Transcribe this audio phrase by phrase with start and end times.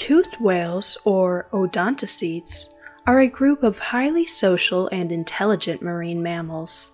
[0.00, 2.72] Toothed whales, or odontocetes,
[3.06, 6.92] are a group of highly social and intelligent marine mammals.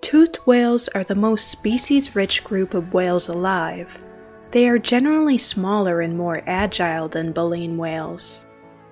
[0.00, 4.02] Toothed whales are the most species rich group of whales alive.
[4.52, 8.46] They are generally smaller and more agile than baleen whales.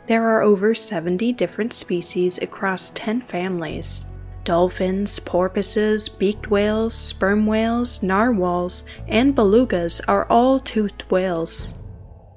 [0.07, 4.05] There are over 70 different species across 10 families.
[4.45, 11.73] Dolphins, porpoises, beaked whales, sperm whales, narwhals, and belugas are all toothed whales.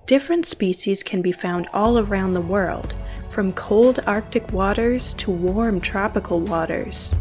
[0.08, 2.94] Different species can be found all around the world,
[3.28, 7.12] from cold Arctic waters to warm tropical waters.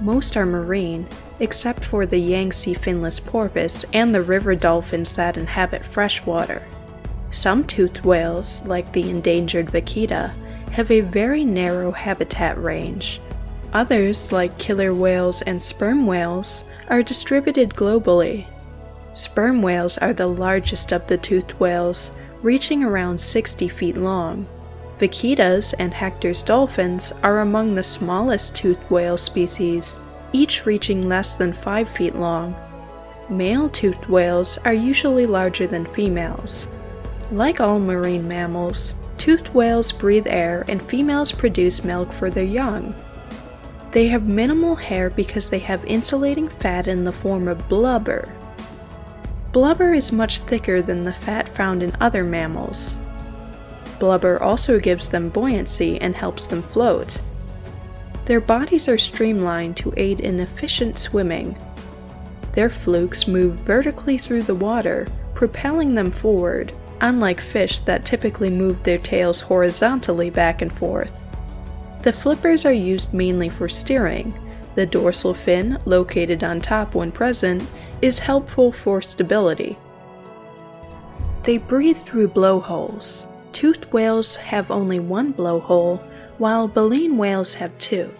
[0.00, 1.08] Most are marine,
[1.40, 6.62] except for the Yangtze finless porpoise and the river dolphins that inhabit freshwater.
[7.32, 10.32] Some toothed whales, like the endangered vaquita,
[10.70, 13.20] have a very narrow habitat range.
[13.72, 18.46] Others, like killer whales and sperm whales, are distributed globally.
[19.16, 22.10] Sperm whales are the largest of the toothed whales,
[22.42, 24.46] reaching around 60 feet long.
[25.00, 29.98] Vaquitas and Hector's dolphins are among the smallest toothed whale species,
[30.34, 32.54] each reaching less than 5 feet long.
[33.30, 36.68] Male toothed whales are usually larger than females.
[37.32, 42.94] Like all marine mammals, toothed whales breathe air and females produce milk for their young.
[43.92, 48.28] They have minimal hair because they have insulating fat in the form of blubber.
[49.56, 52.94] Blubber is much thicker than the fat found in other mammals.
[53.98, 57.16] Blubber also gives them buoyancy and helps them float.
[58.26, 61.56] Their bodies are streamlined to aid in efficient swimming.
[62.52, 68.82] Their flukes move vertically through the water, propelling them forward, unlike fish that typically move
[68.82, 71.26] their tails horizontally back and forth.
[72.02, 74.38] The flippers are used mainly for steering.
[74.74, 77.66] The dorsal fin, located on top when present,
[78.02, 79.78] is helpful for stability.
[81.44, 83.26] They breathe through blowholes.
[83.52, 86.00] Toothed whales have only one blowhole,
[86.38, 88.12] while baleen whales have two.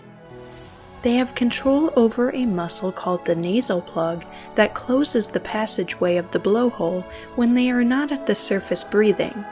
[1.03, 4.25] They have control over a muscle called the nasal plug
[4.55, 7.05] that closes the passageway of the blowhole
[7.37, 9.45] when they are not at the surface breathing.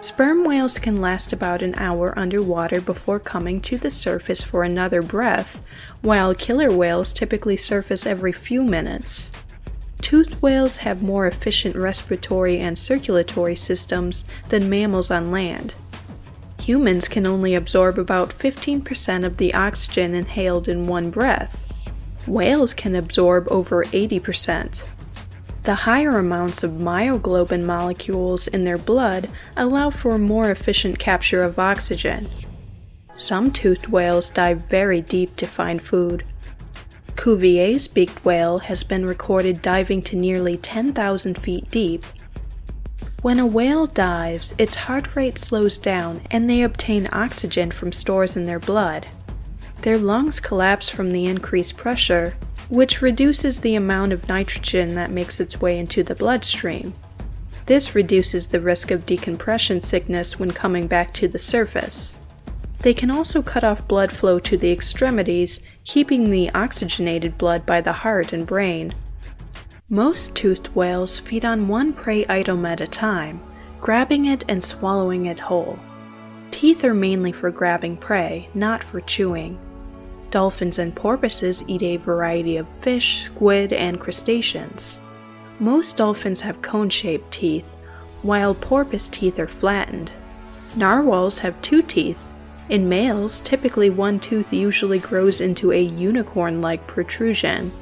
[0.00, 5.02] Sperm whales can last about an hour underwater before coming to the surface for another
[5.02, 5.60] breath,
[6.02, 9.30] while killer whales typically surface every few minutes.
[10.02, 15.74] Toothed whales have more efficient respiratory and circulatory systems than mammals on land.
[16.60, 21.90] Humans can only absorb about 15% of the oxygen inhaled in one breath.
[22.26, 24.82] Whales can absorb over 80%.
[25.66, 31.58] The higher amounts of myoglobin molecules in their blood allow for more efficient capture of
[31.58, 32.28] oxygen.
[33.16, 36.24] Some toothed whales dive very deep to find food.
[37.16, 42.04] Cuvier's beaked whale has been recorded diving to nearly 10,000 feet deep.
[43.22, 48.36] When a whale dives, its heart rate slows down and they obtain oxygen from stores
[48.36, 49.08] in their blood.
[49.82, 52.34] Their lungs collapse from the increased pressure,
[52.68, 56.92] which reduces the amount of nitrogen that makes its way into the bloodstream.
[57.66, 62.16] This reduces the risk of decompression sickness when coming back to the surface.
[62.80, 67.80] They can also cut off blood flow to the extremities, keeping the oxygenated blood by
[67.80, 68.94] the heart and brain.
[69.88, 73.40] Most toothed whales feed on one prey item at a time,
[73.80, 75.78] grabbing it and swallowing it whole.
[76.50, 79.58] Teeth are mainly for grabbing prey, not for chewing.
[80.30, 85.00] Dolphins and porpoises eat a variety of fish, squid, and crustaceans.
[85.58, 87.66] Most dolphins have cone shaped teeth,
[88.22, 90.12] while porpoise teeth are flattened.
[90.74, 92.18] Narwhals have two teeth.
[92.68, 97.72] In males, typically one tooth usually grows into a unicorn like protrusion.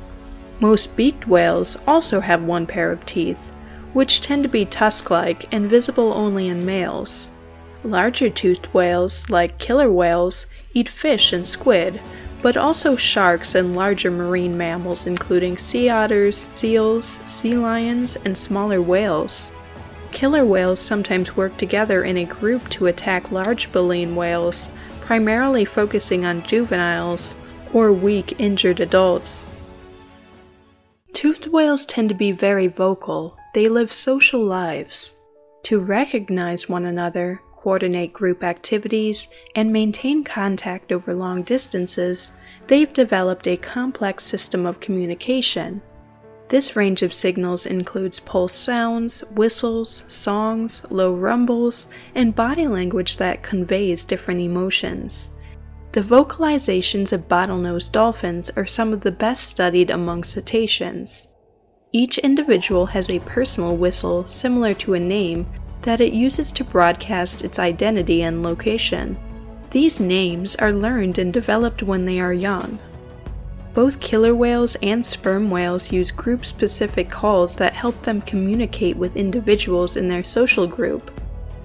[0.61, 3.38] Most beaked whales also have one pair of teeth,
[3.93, 7.31] which tend to be tusk like and visible only in males.
[7.82, 12.00] Larger toothed whales, like killer whales, eat fish and squid,
[12.44, 18.82] but also sharks and larger marine mammals, including sea otters, seals, sea lions, and smaller
[18.82, 19.50] whales.
[20.12, 24.69] Killer whales sometimes work together in a group to attack large baleen whales,
[25.00, 27.35] primarily focusing on juveniles
[27.73, 29.47] or weak, injured adults.
[31.14, 35.14] Toothed whales tend to be very vocal, they live social lives.
[35.62, 42.31] To recognize one another, coordinate group activities, and maintain contact over long distances,
[42.66, 45.81] they've developed a complex system of communication.
[46.50, 53.43] This range of signals includes pulse sounds, whistles, songs, low rumbles, and body language that
[53.43, 55.31] conveys different emotions.
[55.93, 61.28] The vocalizations of bottlenose dolphins are some of the best studied among cetaceans.
[61.93, 65.46] Each individual has a personal whistle similar to a name
[65.85, 69.17] that it uses to broadcast its identity and location.
[69.71, 72.79] These names are learned and developed when they are young.
[73.75, 79.17] Both killer whales and sperm whales use group specific calls that help them communicate with
[79.17, 81.11] individuals in their social group.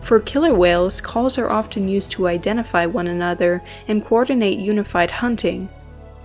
[0.01, 5.69] For killer whales, calls are often used to identify one another and coordinate unified hunting.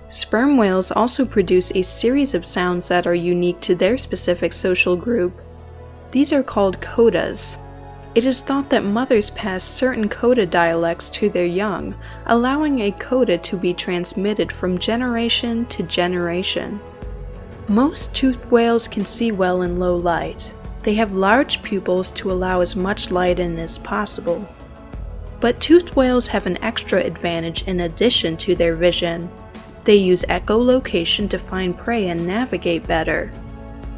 [0.09, 4.95] Sperm whales also produce a series of sounds that are unique to their specific social
[4.95, 5.39] group.
[6.11, 7.57] These are called codas.
[8.15, 11.93] It is thought that mothers pass certain coda dialects to their young,
[12.27, 16.79] allowing a coda to be transmitted from generation to generation.
[17.67, 20.53] Most toothed whales can see well in low light.
[20.83, 24.47] They have large pupils to allow as much light in as possible.
[25.41, 29.29] But toothed whales have an extra advantage in addition to their vision.
[29.83, 33.33] They use echolocation to find prey and navigate better.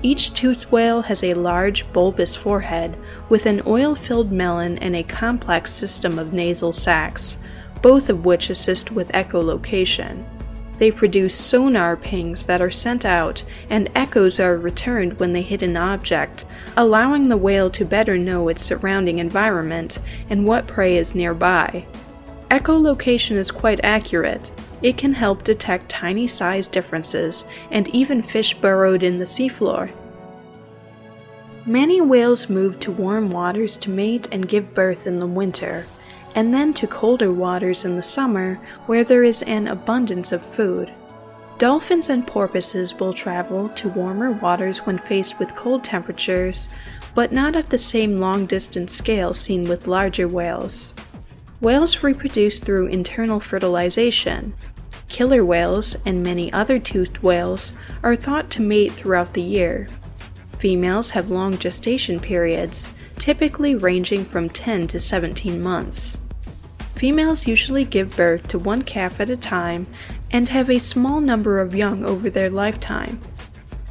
[0.03, 2.95] Each toothed whale has a large, bulbous forehead
[3.29, 7.37] with an oil filled melon and a complex system of nasal sacs,
[7.81, 10.23] both of which assist with echolocation.
[10.77, 15.63] They produce sonar pings that are sent out, and echoes are returned when they hit
[15.63, 16.45] an object,
[16.75, 19.97] allowing the whale to better know its surrounding environment
[20.29, 21.83] and what prey is nearby.
[22.49, 24.51] Echolocation is quite accurate.
[24.81, 29.91] It can help detect tiny size differences and even fish burrowed in the seafloor.
[31.65, 35.85] Many whales move to warm waters to mate and give birth in the winter,
[36.35, 38.55] and then to colder waters in the summer
[38.85, 40.89] where there is an abundance of food.
[41.57, 46.69] Dolphins and porpoises will travel to warmer waters when faced with cold temperatures,
[47.15, 50.93] but not at the same long distance scale seen with larger whales.
[51.59, 54.53] Whales reproduce through internal fertilization.
[55.07, 57.73] Killer whales and many other toothed whales
[58.03, 59.87] are thought to mate throughout the year.
[60.59, 66.17] Females have long gestation periods, typically ranging from 10 to 17 months.
[66.95, 69.87] Females usually give birth to one calf at a time
[70.29, 73.19] and have a small number of young over their lifetime.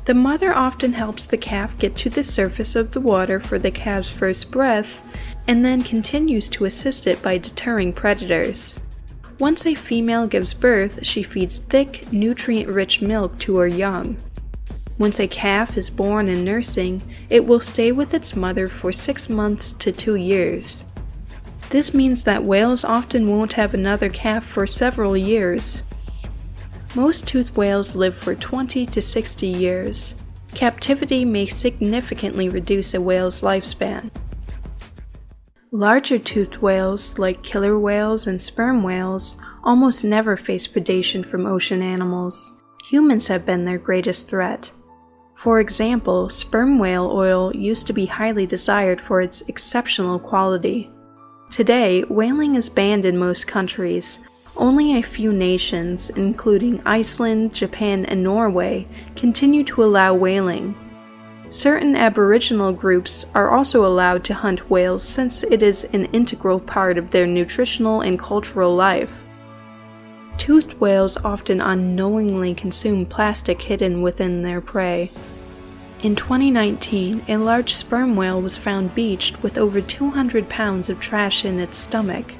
[0.04, 3.72] The mother often helps the calf get to the surface of the water for the
[3.72, 5.02] calf's first breath
[5.48, 8.78] and then continues to assist it by deterring predators.
[9.38, 14.16] Once a female gives birth, she feeds thick, nutrient rich milk to her young.
[14.98, 19.28] Once a calf is born and nursing, it will stay with its mother for six
[19.28, 20.86] months to two years.
[21.68, 25.82] This means that whales often won't have another calf for several years.
[26.94, 30.14] Most toothed whales live for 20 to 60 years.
[30.54, 34.10] Captivity may significantly reduce a whale's lifespan.
[35.76, 41.82] Larger toothed whales, like killer whales and sperm whales, almost never face predation from ocean
[41.82, 42.54] animals.
[42.88, 44.72] Humans have been their greatest threat.
[45.34, 50.90] For example, sperm whale oil used to be highly desired for its exceptional quality.
[51.50, 54.18] Today, whaling is banned in most countries.
[54.56, 60.74] Only a few nations, including Iceland, Japan, and Norway, continue to allow whaling.
[61.48, 66.98] Certain Aboriginal groups are also allowed to hunt whales since it is an integral part
[66.98, 69.20] of their nutritional and cultural life.
[70.38, 75.10] Toothed whales often unknowingly consume plastic hidden within their prey.
[76.02, 81.44] In 2019, a large sperm whale was found beached with over 200 pounds of trash
[81.44, 82.34] in its stomach.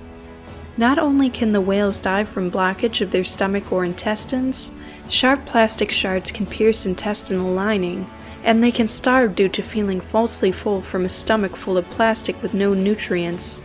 [0.77, 4.73] Not only can the whales die from blockage of their stomach or intestines,
[5.09, 8.07] sharp plastic shards can pierce intestinal lining,
[8.47, 12.43] and they can starve due to feeling falsely full from a stomach full of plastic
[12.43, 13.61] with no nutrients.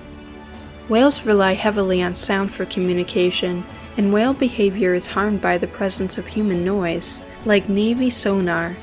[0.90, 3.64] Whales rely heavily on sound for communication,
[3.96, 8.76] and whale behavior is harmed by the presence of human noise, like Navy sonar,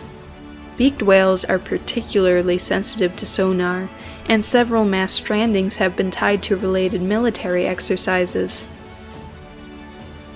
[0.79, 3.91] Beaked whales are particularly sensitive to sonar,
[4.27, 8.69] and several mass strandings have been tied to related military exercises.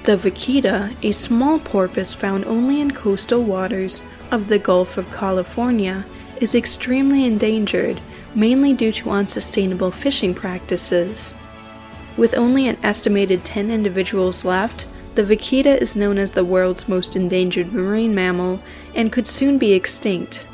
[0.02, 4.02] The vaquita, a small porpoise found only in coastal waters
[4.32, 6.04] of the Gulf of California,
[6.40, 8.00] is extremely endangered,
[8.34, 11.32] mainly due to unsustainable fishing practices.
[12.16, 17.14] With only an estimated 10 individuals left, the vaquita is known as the world's most
[17.14, 18.60] endangered marine mammal
[18.94, 20.46] and could soon be extinct.